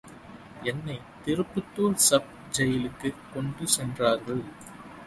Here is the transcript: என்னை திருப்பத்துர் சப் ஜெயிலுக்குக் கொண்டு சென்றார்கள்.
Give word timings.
என்னை 0.63 0.99
திருப்பத்துர் 1.25 1.93
சப் 1.93 2.31
ஜெயிலுக்குக் 2.57 3.21
கொண்டு 3.33 3.67
சென்றார்கள். 3.67 4.43